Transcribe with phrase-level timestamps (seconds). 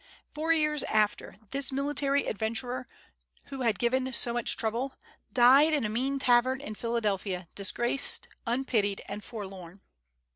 [0.33, 2.87] Four years after, this military adventurer,
[3.49, 4.95] who had given so much trouble,
[5.31, 9.81] died in a mean tavern in Philadelphia, disgraced, unpitied, and forlorn.